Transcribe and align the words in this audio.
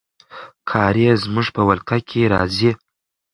کارېز 0.69 1.17
زموږ 1.25 1.47
په 1.55 1.61
ولکه 1.67 1.97
کې 2.09 2.21
راځي. 2.33 2.71